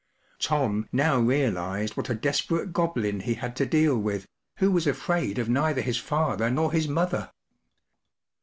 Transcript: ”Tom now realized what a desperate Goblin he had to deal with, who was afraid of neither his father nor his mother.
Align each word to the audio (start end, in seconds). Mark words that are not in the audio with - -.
”Tom 0.49 0.89
now 0.91 1.19
realized 1.19 1.95
what 1.95 2.09
a 2.09 2.15
desperate 2.15 2.73
Goblin 2.73 3.19
he 3.19 3.35
had 3.35 3.55
to 3.57 3.67
deal 3.67 3.95
with, 3.95 4.27
who 4.57 4.71
was 4.71 4.87
afraid 4.87 5.37
of 5.37 5.47
neither 5.47 5.81
his 5.81 5.99
father 5.99 6.49
nor 6.49 6.71
his 6.71 6.87
mother. 6.87 7.29